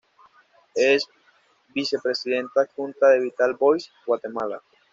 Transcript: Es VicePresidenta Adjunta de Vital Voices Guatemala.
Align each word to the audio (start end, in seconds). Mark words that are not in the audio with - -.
Es 0.73 1.05
VicePresidenta 1.75 2.61
Adjunta 2.61 3.09
de 3.09 3.19
Vital 3.19 3.53
Voices 3.53 3.93
Guatemala. 4.03 4.59